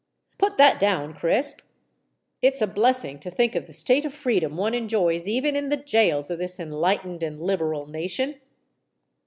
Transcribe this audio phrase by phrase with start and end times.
[0.39, 1.59] "Put that down, Crisp.
[2.41, 5.77] It's a blessing to think of the state of freedom one enjoys even in the
[5.77, 8.41] gaols of this enlightened and liberal nation."